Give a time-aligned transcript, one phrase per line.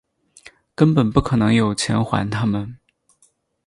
[0.73, 2.79] 根本不可能有钱还他们